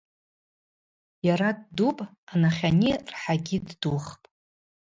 Йара 1.27 1.49
ддупӏ, 1.57 2.01
анахьани 2.31 2.91
рахӏагьи 3.11 3.57
ддухпӏ. 3.67 4.25